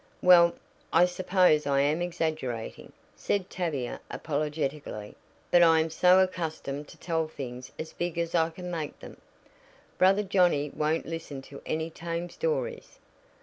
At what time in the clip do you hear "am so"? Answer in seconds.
5.79-6.17